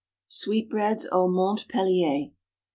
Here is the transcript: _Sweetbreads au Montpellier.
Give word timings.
_Sweetbreads 0.31 1.05
au 1.11 1.27
Montpellier. 1.27 2.31